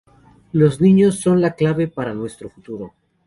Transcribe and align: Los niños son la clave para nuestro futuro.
Los 0.51 0.81
niños 0.81 1.19
son 1.19 1.41
la 1.41 1.53
clave 1.53 1.87
para 1.87 2.15
nuestro 2.15 2.49
futuro. 2.49 2.95